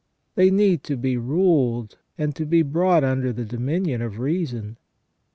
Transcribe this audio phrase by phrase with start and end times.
[0.33, 4.77] They need to be ruled and to be brought under the dominion of reason.